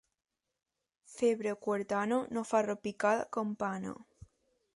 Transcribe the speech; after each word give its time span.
Febre 1.15 1.53
quartana 1.67 2.17
no 2.33 2.43
fa 2.53 2.63
repicar 2.69 3.15
campana. 3.39 3.95